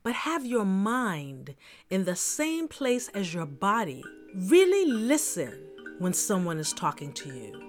but 0.05 0.15
have 0.15 0.47
your 0.47 0.65
mind 0.65 1.57
in 1.91 2.05
the 2.05 2.15
same 2.15 2.69
place 2.69 3.09
as 3.09 3.35
your 3.35 3.47
body. 3.47 4.05
Really 4.33 4.89
listen 4.89 5.59
when 5.99 6.13
someone 6.13 6.61
is 6.61 6.73
talking 6.73 7.13
to 7.15 7.31
you. 7.31 7.61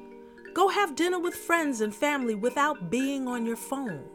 Go 0.54 0.68
have 0.68 0.96
dinner 0.96 1.18
with 1.18 1.34
friends 1.34 1.82
and 1.82 1.94
family 1.94 2.36
without 2.36 2.92
being 2.92 3.28
on 3.28 3.48
your 3.48 3.56
phone. 3.56 4.06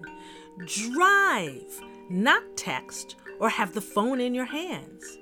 Drive, 0.64 1.80
not 2.08 2.44
text 2.56 3.16
or 3.40 3.48
have 3.48 3.74
the 3.74 3.80
phone 3.80 4.20
in 4.20 4.32
your 4.32 4.44
hands. 4.44 5.18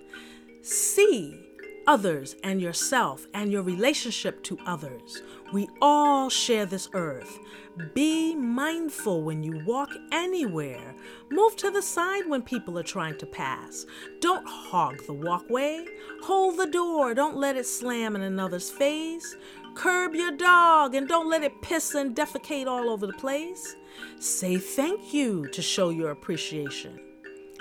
See 0.61 1.49
others 1.87 2.37
and 2.45 2.61
yourself 2.61 3.27
and 3.33 3.51
your 3.51 3.63
relationship 3.63 4.43
to 4.43 4.59
others. 4.67 5.23
We 5.55 5.67
all 5.81 6.29
share 6.29 6.67
this 6.67 6.91
earth. 6.93 7.39
Be 7.95 8.35
mindful 8.35 9.23
when 9.23 9.43
you 9.43 9.63
walk 9.65 9.91
anywhere. 10.13 10.95
Move 11.31 11.57
to 11.57 11.71
the 11.71 11.83
side 11.83 12.29
when 12.29 12.43
people 12.43 12.79
are 12.79 12.83
trying 12.83 13.17
to 13.19 13.27
pass. 13.27 13.87
Don't 14.21 14.47
hog 14.47 15.05
the 15.07 15.13
walkway. 15.13 15.85
Hold 16.23 16.59
the 16.59 16.67
door. 16.67 17.15
Don't 17.15 17.37
let 17.37 17.57
it 17.57 17.67
slam 17.67 18.17
in 18.17 18.23
another's 18.23 18.71
face. 18.71 19.37
Curb 19.75 20.15
your 20.15 20.33
dog 20.33 20.95
and 20.95 21.07
don't 21.07 21.31
let 21.31 21.45
it 21.45 21.63
piss 21.63 21.95
and 21.95 22.17
defecate 22.17 22.67
all 22.67 22.91
over 22.91 23.07
the 23.07 23.13
place. 23.13 23.77
Say 24.19 24.59
thank 24.59 25.15
you 25.15 25.47
to 25.49 25.63
show 25.63 25.91
your 25.91 26.11
appreciation. 26.11 27.08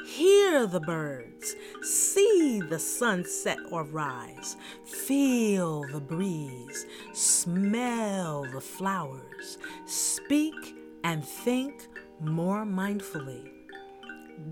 Hear 0.08 0.66
the 0.68 0.80
birds, 0.80 1.58
see 1.82 2.62
the 2.62 2.80
sunset 2.80 3.58
or 3.72 3.84
rise, 3.84 4.56
feel 4.86 5.84
the 5.92 6.00
breeze, 6.00 6.86
smell 7.12 8.46
the 8.54 8.62
flowers, 8.62 9.58
speak 9.86 10.78
and 11.04 11.26
think 11.26 11.90
more 12.22 12.64
mindfully. 12.64 13.50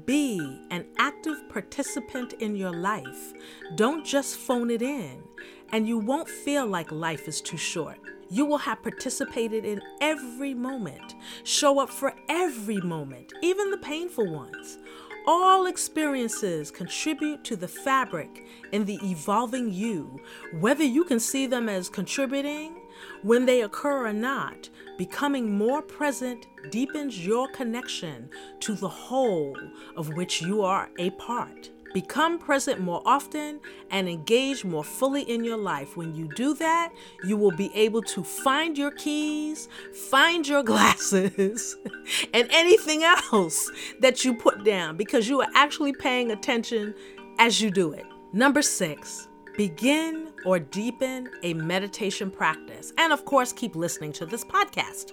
Be 0.05 0.59
an 0.71 0.87
active 0.97 1.47
participant 1.47 2.33
in 2.33 2.57
your 2.57 2.73
life. 2.73 3.33
Don't 3.75 4.05
just 4.05 4.35
phone 4.35 4.69
it 4.69 4.81
in, 4.81 5.23
and 5.71 5.87
you 5.87 5.97
won't 5.97 6.27
feel 6.27 6.67
like 6.67 6.91
life 6.91 7.29
is 7.29 7.39
too 7.39 7.57
short. 7.57 7.97
You 8.29 8.45
will 8.45 8.57
have 8.57 8.81
participated 8.81 9.65
in 9.65 9.81
every 10.01 10.53
moment. 10.53 11.15
Show 11.43 11.79
up 11.79 11.89
for 11.89 12.13
every 12.27 12.81
moment, 12.81 13.31
even 13.41 13.69
the 13.69 13.77
painful 13.77 14.29
ones. 14.29 14.79
All 15.27 15.65
experiences 15.65 16.69
contribute 16.69 17.43
to 17.45 17.55
the 17.55 17.67
fabric 17.67 18.45
in 18.71 18.85
the 18.85 18.99
evolving 19.03 19.73
you, 19.73 20.21
whether 20.59 20.83
you 20.83 21.03
can 21.03 21.19
see 21.19 21.47
them 21.47 21.67
as 21.67 21.89
contributing 21.89 22.75
when 23.23 23.47
they 23.47 23.61
occur 23.61 24.05
or 24.05 24.13
not. 24.13 24.69
Becoming 24.99 25.57
more 25.57 25.81
present 25.81 26.45
deepens 26.69 27.25
your 27.25 27.47
connection 27.47 28.29
to 28.59 28.75
the 28.75 28.87
whole 28.87 29.57
of 29.97 30.09
which 30.09 30.43
you 30.43 30.61
are 30.61 30.89
a 30.99 31.09
part. 31.11 31.71
Become 31.95 32.39
present 32.39 32.81
more 32.81 33.01
often 33.05 33.61
and 33.89 34.09
engage 34.09 34.65
more 34.65 34.83
fully 34.83 35.21
in 35.21 35.45
your 35.45 35.55
life. 35.55 35.95
When 35.95 36.13
you 36.13 36.27
do 36.35 36.53
that, 36.55 36.91
you 37.23 37.37
will 37.37 37.55
be 37.55 37.73
able 37.73 38.01
to 38.01 38.21
find 38.21 38.77
your 38.77 38.91
keys, 38.91 39.69
find 40.09 40.45
your 40.45 40.61
glasses, 40.71 41.77
and 42.33 42.49
anything 42.51 43.03
else 43.03 43.71
that 44.01 44.25
you 44.25 44.33
put 44.33 44.65
down 44.65 44.97
because 44.97 45.29
you 45.29 45.39
are 45.39 45.47
actually 45.55 45.93
paying 45.93 46.31
attention 46.31 46.93
as 47.39 47.61
you 47.61 47.71
do 47.71 47.93
it. 47.93 48.05
Number 48.33 48.61
six, 48.61 49.29
begin 49.57 50.31
or 50.45 50.59
deepen 50.59 51.29
a 51.43 51.53
meditation 51.53 52.29
practice. 52.29 52.93
And 52.97 53.11
of 53.11 53.25
course, 53.25 53.51
keep 53.51 53.75
listening 53.75 54.11
to 54.13 54.25
this 54.25 54.43
podcast. 54.43 55.11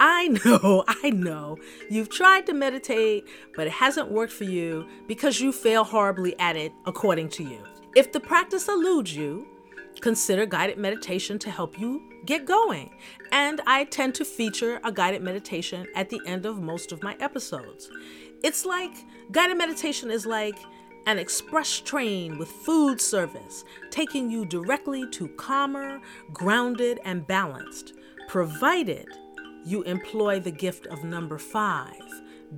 I 0.00 0.28
know, 0.44 0.84
I 0.86 1.10
know 1.10 1.58
you've 1.90 2.10
tried 2.10 2.46
to 2.46 2.52
meditate, 2.52 3.24
but 3.56 3.66
it 3.66 3.72
hasn't 3.72 4.10
worked 4.10 4.32
for 4.32 4.44
you 4.44 4.86
because 5.06 5.40
you 5.40 5.52
fail 5.52 5.84
horribly 5.84 6.38
at 6.38 6.56
it, 6.56 6.72
according 6.86 7.30
to 7.30 7.42
you. 7.42 7.62
If 7.96 8.12
the 8.12 8.20
practice 8.20 8.68
eludes 8.68 9.14
you, 9.16 9.46
consider 10.00 10.46
guided 10.46 10.78
meditation 10.78 11.38
to 11.40 11.50
help 11.50 11.78
you 11.78 12.02
get 12.24 12.44
going. 12.44 12.90
And 13.32 13.60
I 13.66 13.84
tend 13.84 14.14
to 14.16 14.24
feature 14.24 14.80
a 14.84 14.92
guided 14.92 15.22
meditation 15.22 15.86
at 15.94 16.08
the 16.08 16.20
end 16.26 16.46
of 16.46 16.60
most 16.60 16.92
of 16.92 17.02
my 17.02 17.16
episodes. 17.20 17.90
It's 18.44 18.64
like 18.64 18.92
guided 19.32 19.58
meditation 19.58 20.10
is 20.10 20.26
like 20.26 20.58
an 21.08 21.18
express 21.18 21.80
train 21.80 22.36
with 22.36 22.50
food 22.50 23.00
service, 23.00 23.64
taking 23.88 24.30
you 24.30 24.44
directly 24.44 25.08
to 25.08 25.26
calmer, 25.38 25.98
grounded, 26.34 27.00
and 27.02 27.26
balanced, 27.26 27.94
provided 28.28 29.06
you 29.64 29.82
employ 29.84 30.38
the 30.38 30.50
gift 30.50 30.86
of 30.88 31.04
number 31.04 31.38
five 31.38 31.94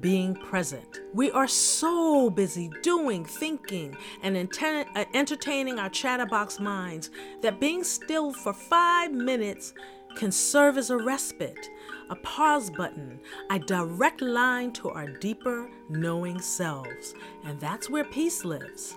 being 0.01 0.35
present. 0.35 1.01
We 1.15 1.31
are 1.31 1.47
so 1.47 2.29
busy 2.29 2.71
doing, 2.83 3.25
thinking, 3.25 3.97
and 4.23 4.37
uh, 4.37 5.05
entertaining 5.15 5.79
our 5.79 5.89
chatterbox 5.89 6.59
minds 6.59 7.11
that 7.43 7.61
being 7.61 7.85
still 7.85 8.33
for 8.33 8.53
five 8.53 9.13
minutes 9.13 9.75
can 10.17 10.33
serve 10.33 10.77
as 10.77 10.91
a 10.91 10.97
respite, 10.97 11.71
a 12.11 12.17
pause 12.17 12.69
button, 12.69 13.19
a 13.51 13.59
direct 13.59 14.21
line 14.21 14.73
to 14.73 14.91
our 14.91 15.07
deeper 15.07 15.71
knowing 15.89 16.41
selves. 16.41 17.15
And 17.45 17.59
that's 17.59 17.89
where 17.89 18.05
peace 18.05 18.45
lives. 18.45 18.97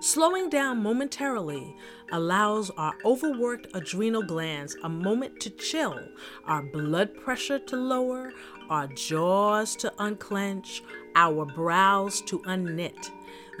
Slowing 0.00 0.48
down 0.48 0.80
momentarily 0.80 1.76
allows 2.12 2.70
our 2.70 2.94
overworked 3.04 3.66
adrenal 3.74 4.22
glands 4.22 4.76
a 4.84 4.88
moment 4.88 5.40
to 5.40 5.50
chill, 5.50 5.98
our 6.46 6.62
blood 6.62 7.14
pressure 7.16 7.58
to 7.58 7.76
lower, 7.76 8.32
our 8.70 8.86
jaws 8.86 9.74
to 9.76 9.92
unclench, 9.98 10.82
our 11.16 11.44
brows 11.44 12.20
to 12.22 12.38
unknit. 12.40 13.10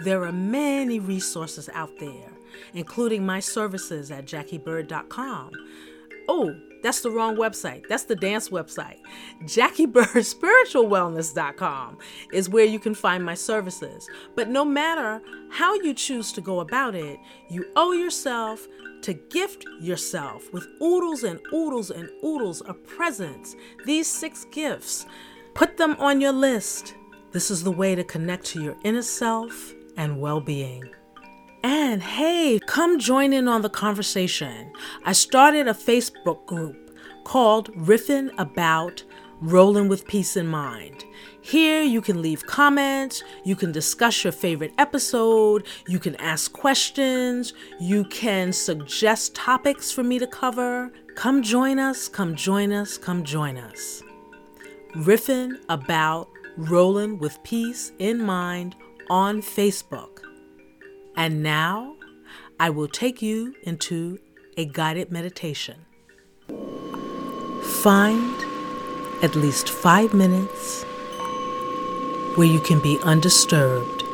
There 0.04 0.22
are 0.24 0.32
many 0.32 1.00
resources 1.00 1.68
out 1.74 1.98
there, 1.98 2.30
including 2.72 3.26
my 3.26 3.40
services 3.40 4.12
at 4.12 4.24
jackiebird.com. 4.24 5.50
Oh, 6.28 6.54
that's 6.82 7.00
the 7.00 7.10
wrong 7.10 7.36
website. 7.36 7.88
That's 7.88 8.04
the 8.04 8.16
dance 8.16 8.50
website. 8.50 8.98
JackieBirdSpiritualWellness.com 9.44 11.98
is 12.32 12.48
where 12.48 12.64
you 12.64 12.78
can 12.78 12.94
find 12.94 13.22
my 13.24 13.34
services. 13.34 14.08
But 14.34 14.48
no 14.48 14.64
matter 14.64 15.20
how 15.50 15.74
you 15.74 15.92
choose 15.94 16.32
to 16.32 16.40
go 16.40 16.60
about 16.60 16.94
it, 16.94 17.18
you 17.48 17.66
owe 17.76 17.92
yourself 17.92 18.66
to 19.02 19.12
gift 19.14 19.64
yourself 19.80 20.52
with 20.52 20.66
oodles 20.82 21.24
and 21.24 21.40
oodles 21.52 21.90
and 21.90 22.08
oodles 22.24 22.60
of 22.62 22.84
presents. 22.86 23.54
These 23.84 24.08
six 24.08 24.46
gifts, 24.46 25.04
put 25.54 25.76
them 25.76 25.96
on 25.98 26.20
your 26.20 26.32
list. 26.32 26.94
This 27.32 27.50
is 27.50 27.62
the 27.62 27.70
way 27.70 27.94
to 27.94 28.04
connect 28.04 28.46
to 28.46 28.62
your 28.62 28.76
inner 28.84 29.02
self 29.02 29.74
and 29.96 30.20
well 30.20 30.40
being. 30.40 30.88
And 31.62 32.02
hey, 32.02 32.60
come 32.66 32.98
join 32.98 33.32
in 33.32 33.48
on 33.48 33.62
the 33.62 33.70
conversation. 33.70 34.72
I 35.04 35.12
started 35.12 35.66
a 35.66 35.74
Facebook 35.74 36.46
group 36.46 36.76
called 37.24 37.72
Riffin 37.74 38.30
About 38.38 39.02
Rolling 39.40 39.88
with 39.88 40.06
Peace 40.06 40.36
in 40.36 40.46
Mind. 40.46 41.04
Here 41.40 41.82
you 41.82 42.00
can 42.00 42.22
leave 42.22 42.46
comments, 42.46 43.22
you 43.44 43.56
can 43.56 43.72
discuss 43.72 44.22
your 44.22 44.32
favorite 44.32 44.72
episode, 44.78 45.66
you 45.86 45.98
can 45.98 46.14
ask 46.16 46.52
questions, 46.52 47.54
you 47.80 48.04
can 48.04 48.52
suggest 48.52 49.34
topics 49.34 49.90
for 49.90 50.02
me 50.02 50.18
to 50.18 50.26
cover. 50.26 50.92
Come 51.16 51.42
join 51.42 51.78
us, 51.78 52.08
come 52.08 52.34
join 52.36 52.72
us, 52.72 52.98
come 52.98 53.24
join 53.24 53.56
us. 53.56 54.02
Riffin 54.94 55.58
About 55.68 56.28
Rolling 56.56 57.18
with 57.18 57.42
Peace 57.42 57.92
in 57.98 58.20
Mind 58.20 58.76
on 59.10 59.42
Facebook. 59.42 60.17
And 61.18 61.42
now 61.42 61.96
I 62.60 62.70
will 62.70 62.86
take 62.86 63.20
you 63.20 63.56
into 63.64 64.20
a 64.56 64.64
guided 64.64 65.10
meditation. 65.10 65.84
Find 67.82 68.36
at 69.24 69.34
least 69.34 69.68
five 69.68 70.14
minutes 70.14 70.84
where 72.36 72.46
you 72.46 72.60
can 72.60 72.80
be 72.80 73.00
undisturbed. 73.02 74.04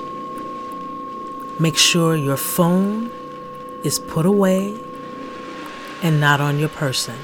Make 1.60 1.76
sure 1.76 2.16
your 2.16 2.38
phone 2.38 3.10
is 3.84 3.98
put 3.98 4.24
away 4.24 4.74
and 6.02 6.18
not 6.18 6.40
on 6.40 6.58
your 6.58 6.70
person. 6.70 7.16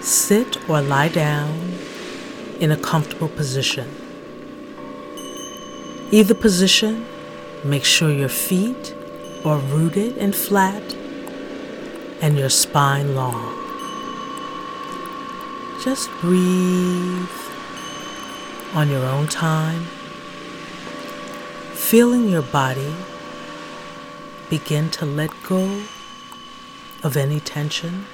Sit 0.00 0.56
or 0.70 0.80
lie 0.80 1.10
down 1.10 1.74
in 2.60 2.70
a 2.70 2.78
comfortable 2.78 3.28
position. 3.28 3.94
Either 6.10 6.32
position 6.32 7.04
Make 7.64 7.84
sure 7.84 8.10
your 8.10 8.28
feet 8.28 8.94
are 9.44 9.58
rooted 9.58 10.16
and 10.16 10.34
flat 10.34 10.94
and 12.20 12.38
your 12.38 12.50
spine 12.50 13.16
long. 13.16 13.54
Just 15.82 16.08
breathe 16.20 17.28
on 18.74 18.88
your 18.88 19.04
own 19.04 19.26
time, 19.26 19.84
feeling 21.74 22.28
your 22.28 22.42
body 22.42 22.94
begin 24.48 24.88
to 24.90 25.04
let 25.04 25.30
go 25.42 25.82
of 27.02 27.16
any 27.16 27.40
tension. 27.40 28.06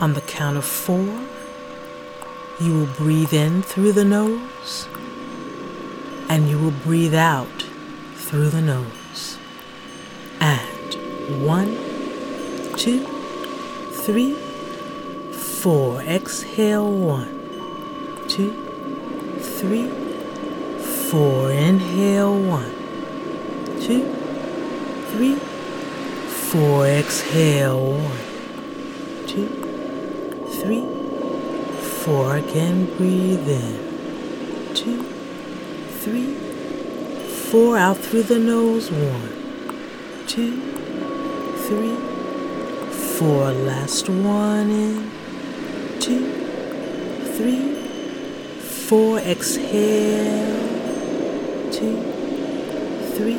On 0.00 0.14
the 0.14 0.20
count 0.20 0.56
of 0.56 0.64
four, 0.64 1.20
you 2.58 2.72
will 2.72 2.86
breathe 2.86 3.34
in 3.34 3.62
through 3.62 3.92
the 3.92 4.04
nose 4.04 4.88
and 6.28 6.48
you 6.48 6.58
will 6.58 6.70
breathe 6.70 7.14
out 7.14 7.62
through 8.14 8.48
the 8.48 8.62
nose. 8.62 9.38
And 10.40 11.44
one, 11.44 11.76
two, 12.76 13.04
three, 13.92 14.34
four. 15.32 16.00
Exhale 16.02 16.90
one, 16.90 17.28
two, 18.28 18.52
three, 19.38 19.88
four. 21.10 21.52
Inhale 21.52 22.40
one, 22.40 22.70
two, 23.80 24.12
three, 25.10 25.36
four. 25.36 26.86
Exhale 26.86 27.92
one, 27.92 29.26
two, 29.26 29.46
three 30.62 30.95
four. 32.06 32.36
Again, 32.36 32.86
breathe 32.96 33.48
in. 33.48 34.74
Two, 34.74 35.02
three, 36.02 36.34
four. 37.50 37.76
Out 37.76 37.96
through 37.98 38.22
the 38.22 38.38
nose. 38.38 38.92
One, 38.92 40.24
two, 40.28 40.54
three, 41.66 41.96
four. 43.18 43.50
Last 43.50 44.08
one 44.08 44.70
in. 44.70 45.10
Two, 45.98 46.24
three, 47.36 47.74
four. 48.60 49.18
Exhale. 49.18 50.62
Two, 51.72 51.96
three, 53.16 53.38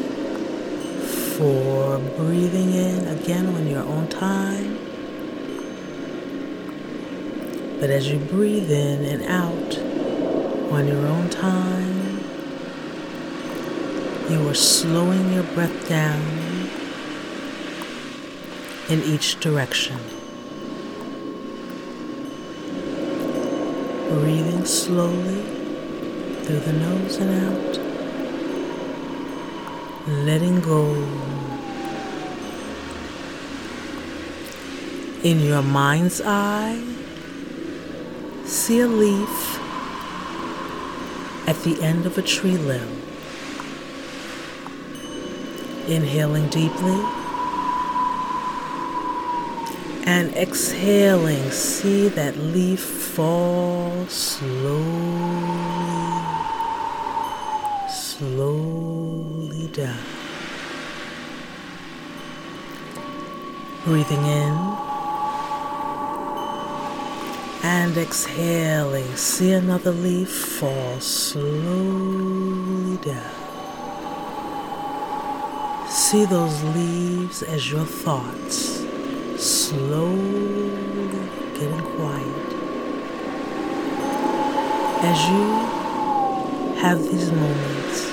four. 1.37 1.99
Breathing 2.17 2.73
in 2.73 3.07
again 3.07 3.45
on 3.47 3.65
your 3.65 3.83
own 3.83 4.09
time. 4.09 4.86
But 7.79 7.91
as 7.91 8.09
you 8.09 8.17
breathe 8.17 8.71
in 8.71 9.05
and 9.05 9.23
out 9.23 9.77
on 10.73 10.87
your 10.87 11.05
own 11.05 11.29
time, 11.29 12.21
you 14.31 14.49
are 14.49 14.55
slowing 14.55 15.31
your 15.31 15.43
breath 15.43 15.87
down 15.87 16.21
in 18.89 19.03
each 19.03 19.39
direction. 19.39 19.99
Breathing 24.09 24.65
slowly 24.65 25.43
through 26.43 26.61
the 26.61 26.73
nose 26.73 27.17
and 27.17 27.31
out, 27.45 27.79
letting 30.25 30.61
go. 30.61 30.95
In 35.23 35.41
your 35.41 35.61
mind's 35.61 36.21
eye, 36.21 36.96
see 38.47 38.79
a 38.79 38.87
leaf 38.87 39.59
at 41.47 41.61
the 41.63 41.81
end 41.81 42.05
of 42.05 42.17
a 42.17 42.21
tree 42.21 42.57
limb. 42.57 43.01
Inhaling 45.87 46.47
deeply 46.49 46.99
and 50.07 50.33
exhaling, 50.35 51.51
see 51.51 52.07
that 52.07 52.37
leaf 52.37 52.79
fall 52.79 54.07
slowly, 54.07 54.63
slowly 57.89 59.67
down. 59.67 59.99
Breathing 63.83 64.25
in 64.25 64.66
and 67.63 67.97
exhaling, 67.97 69.15
see 69.15 69.51
another 69.51 69.91
leaf 69.91 70.29
fall 70.29 70.99
slowly 70.99 72.97
down. 72.97 73.31
See 75.89 76.25
those 76.25 76.63
leaves 76.75 77.43
as 77.43 77.71
your 77.71 77.85
thoughts 77.85 78.85
slowly 79.37 80.69
getting 81.53 81.81
quiet. 81.95 82.53
As 85.03 85.29
you 85.29 86.77
have 86.81 87.01
these 87.03 87.31
moments, 87.31 88.09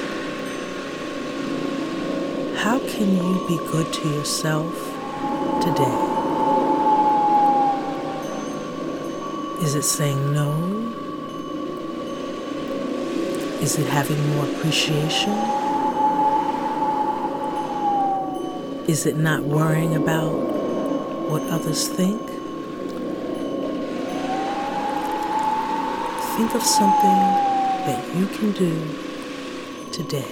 how 2.62 2.78
can 2.78 3.16
you 3.16 3.44
be 3.48 3.56
good 3.70 3.92
to 3.92 4.08
yourself 4.08 4.72
today? 5.62 6.13
Is 9.64 9.74
it 9.74 9.82
saying 9.84 10.34
no? 10.34 10.52
Is 13.62 13.78
it 13.78 13.86
having 13.86 14.20
more 14.36 14.44
appreciation? 14.44 15.32
Is 18.86 19.06
it 19.06 19.16
not 19.16 19.42
worrying 19.42 19.96
about 19.96 20.34
what 21.30 21.40
others 21.44 21.88
think? 21.88 22.20
Think 26.36 26.54
of 26.54 26.62
something 26.62 27.20
that 27.86 28.14
you 28.14 28.26
can 28.26 28.52
do 28.52 28.76
today 29.92 30.30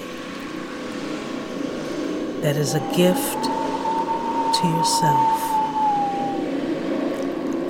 that 2.42 2.56
is 2.58 2.74
a 2.74 2.80
gift 2.94 3.44
to 3.44 4.68
yourself 4.68 5.51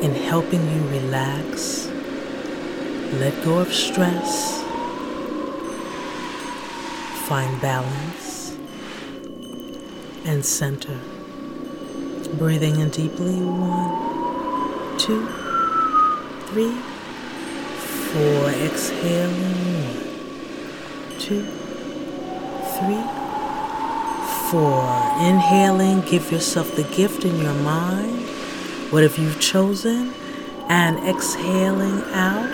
in 0.03 0.13
helping 0.15 0.69
you 0.69 0.89
relax, 0.89 1.87
let 3.13 3.33
go 3.45 3.59
of 3.59 3.73
stress, 3.73 4.61
find 7.29 7.61
balance, 7.61 8.57
and 10.25 10.45
center. 10.45 10.99
Breathing 12.37 12.81
in 12.81 12.89
deeply. 12.91 13.37
One, 13.37 14.99
two, 14.99 15.25
three, 16.47 16.75
four. 18.11 18.51
Exhaling. 18.51 19.85
One, 19.85 21.21
two, 21.21 21.45
three, 22.75 23.05
four. 24.51 24.83
Inhaling. 25.21 26.01
Give 26.01 26.33
yourself 26.33 26.75
the 26.75 26.85
gift 26.85 27.25
in 27.25 27.39
your 27.39 27.55
mind. 27.55 28.22
What 28.93 29.03
have 29.05 29.17
you 29.17 29.33
chosen? 29.37 30.13
And 30.69 30.99
exhaling 31.09 32.03
out. 32.13 32.51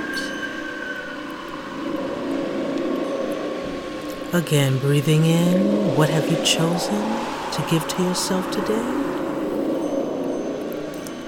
Again, 4.32 4.78
breathing 4.78 5.24
in. 5.24 5.96
What 5.96 6.10
have 6.10 6.30
you 6.30 6.36
chosen 6.44 7.00
to 7.50 7.66
give 7.68 7.88
to 7.88 8.02
yourself 8.04 8.48
today? 8.52 8.86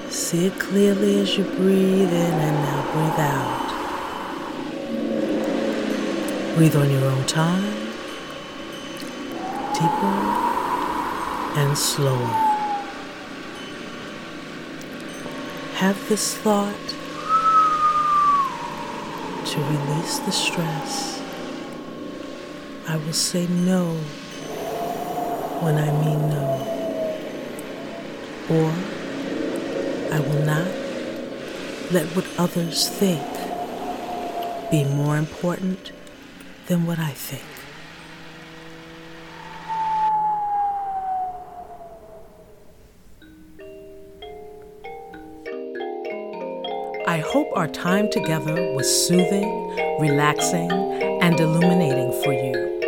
See 0.09 0.45
it 0.45 0.57
clearly 0.57 1.19
as 1.19 1.37
you 1.37 1.43
breathe 1.43 2.13
in 2.13 2.33
and 2.47 2.55
now 2.63 2.81
breathe 2.93 3.19
out. 3.19 3.67
Breathe 6.55 6.75
on 6.77 6.89
your 6.89 7.03
own 7.03 7.25
time, 7.25 7.75
deeper 9.73 10.15
and 11.59 11.77
slower. 11.77 12.50
Have 15.81 16.07
this 16.09 16.37
thought 16.37 16.75
to 19.47 19.59
release 19.59 20.19
the 20.19 20.31
stress. 20.31 21.19
I 22.87 22.97
will 22.97 23.13
say 23.13 23.47
no 23.47 23.95
when 25.63 25.79
I 25.79 25.89
mean 25.89 26.29
no. 26.29 26.45
Or 28.51 28.71
I 30.13 30.19
will 30.19 30.45
not 30.45 30.67
let 31.91 32.05
what 32.15 32.27
others 32.37 32.87
think 32.87 33.25
be 34.69 34.83
more 34.83 35.17
important 35.17 35.91
than 36.67 36.85
what 36.85 36.99
I 36.99 37.09
think. 37.09 37.50
I 47.11 47.19
hope 47.19 47.51
our 47.57 47.67
time 47.67 48.09
together 48.09 48.55
was 48.73 48.87
soothing, 49.05 49.75
relaxing, 49.99 50.71
and 50.71 51.37
illuminating 51.37 52.13
for 52.23 52.31
you. 52.31 52.79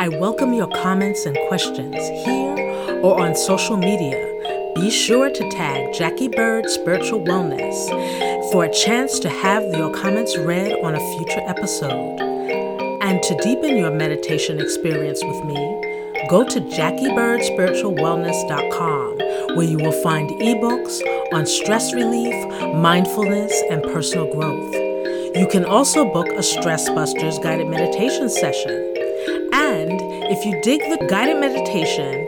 I 0.00 0.08
welcome 0.08 0.52
your 0.52 0.66
comments 0.66 1.24
and 1.26 1.38
questions 1.46 1.94
here 1.94 2.56
or 3.04 3.20
on 3.20 3.36
social 3.36 3.76
media. 3.76 4.72
Be 4.74 4.90
sure 4.90 5.30
to 5.30 5.50
tag 5.50 5.94
Jackie 5.94 6.26
Bird 6.26 6.68
Spiritual 6.68 7.20
Wellness 7.20 8.50
for 8.50 8.64
a 8.64 8.72
chance 8.72 9.20
to 9.20 9.28
have 9.28 9.62
your 9.72 9.94
comments 9.94 10.36
read 10.36 10.72
on 10.82 10.96
a 10.96 11.16
future 11.16 11.44
episode. 11.46 12.18
And 13.00 13.22
to 13.22 13.36
deepen 13.44 13.76
your 13.76 13.92
meditation 13.92 14.60
experience 14.60 15.22
with 15.22 15.44
me, 15.44 15.54
go 16.28 16.42
to 16.42 16.60
JackieBirdSpiritualWellness.com 16.60 19.18
where 19.54 19.66
you 19.66 19.78
will 19.78 20.02
find 20.02 20.28
ebooks 20.40 21.00
on 21.32 21.46
stress 21.46 21.92
relief, 21.92 22.34
mindfulness, 22.74 23.52
and 23.70 23.82
personal 23.82 24.32
growth. 24.32 24.74
You 25.36 25.46
can 25.50 25.64
also 25.64 26.04
book 26.12 26.28
a 26.28 26.42
Stress 26.42 26.88
Busters 26.88 27.38
guided 27.38 27.68
meditation 27.68 28.28
session. 28.28 28.72
And 29.52 30.00
if 30.30 30.44
you 30.44 30.60
dig 30.62 30.80
the 30.80 31.06
guided 31.08 31.38
meditation 31.38 32.26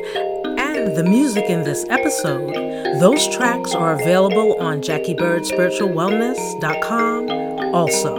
and 0.59 0.97
the 0.97 1.05
music 1.05 1.51
in 1.51 1.65
this 1.65 1.85
episode, 1.89 2.55
those 3.01 3.27
tracks 3.35 3.75
are 3.75 3.95
available 3.95 4.57
on 4.61 4.81
JackieBirdSpiritualWellness.com 4.83 7.75
also. 7.75 8.17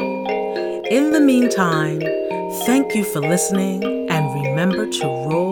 In 0.89 1.11
the 1.11 1.21
meantime, 1.21 2.01
thank 2.65 2.95
you 2.95 3.03
for 3.03 3.21
listening 3.21 3.83
and 4.09 4.43
remember 4.43 4.89
to 4.89 5.05
roll 5.05 5.50